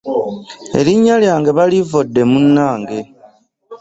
[0.79, 2.99] Erinnya lyange balivodde munange.